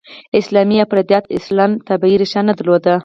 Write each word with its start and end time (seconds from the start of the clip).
اسلامي 0.39 0.77
افراطیت 0.85 1.23
اصلاً 1.37 1.65
طبیعي 1.89 2.15
ریښه 2.21 2.41
نه 2.47 2.53
درلوده. 2.59 2.95